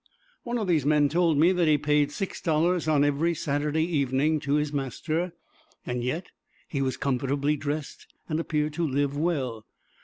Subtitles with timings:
[0.41, 4.39] One of these men told me that he paid six dollars on every Saturday evening
[4.39, 5.33] to his master;
[5.85, 6.31] and yet
[6.67, 9.67] he was comfortably dressed, and appeared to live well.